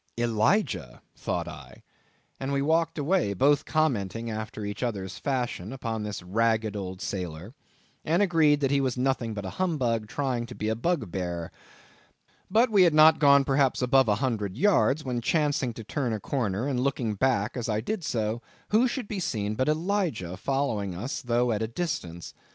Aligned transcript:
Elijah! 0.17 0.99
thought 1.15 1.47
I, 1.47 1.83
and 2.39 2.51
we 2.51 2.59
walked 2.63 2.97
away, 2.97 3.33
both 3.35 3.65
commenting, 3.65 4.31
after 4.31 4.65
each 4.65 4.81
other's 4.81 5.19
fashion, 5.19 5.71
upon 5.71 6.01
this 6.01 6.23
ragged 6.23 6.75
old 6.75 7.01
sailor; 7.03 7.53
and 8.03 8.23
agreed 8.23 8.61
that 8.61 8.71
he 8.71 8.81
was 8.81 8.97
nothing 8.97 9.35
but 9.35 9.45
a 9.45 9.51
humbug, 9.61 10.07
trying 10.07 10.47
to 10.47 10.55
be 10.55 10.69
a 10.69 10.75
bugbear. 10.75 11.51
But 12.49 12.71
we 12.71 12.81
had 12.81 12.95
not 12.95 13.19
gone 13.19 13.45
perhaps 13.45 13.79
above 13.83 14.07
a 14.07 14.15
hundred 14.15 14.57
yards, 14.57 15.03
when 15.05 15.21
chancing 15.21 15.71
to 15.75 15.83
turn 15.83 16.13
a 16.13 16.19
corner, 16.19 16.67
and 16.67 16.79
looking 16.79 17.13
back 17.13 17.55
as 17.55 17.69
I 17.69 17.79
did 17.79 18.03
so, 18.03 18.41
who 18.69 18.87
should 18.87 19.07
be 19.07 19.19
seen 19.19 19.53
but 19.53 19.69
Elijah 19.69 20.35
following 20.35 20.95
us, 20.95 21.21
though 21.21 21.51
at 21.51 21.61
a 21.61 21.67
distance. 21.67 22.33